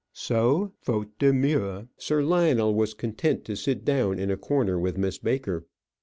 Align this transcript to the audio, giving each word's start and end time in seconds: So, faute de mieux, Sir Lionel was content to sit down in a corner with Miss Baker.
So, 0.13 0.71
faute 0.81 1.15
de 1.19 1.31
mieux, 1.31 1.87
Sir 1.95 2.23
Lionel 2.23 2.73
was 2.73 2.95
content 2.95 3.45
to 3.45 3.55
sit 3.55 3.85
down 3.85 4.17
in 4.17 4.31
a 4.31 4.35
corner 4.35 4.79
with 4.79 4.97
Miss 4.97 5.19
Baker. 5.19 5.67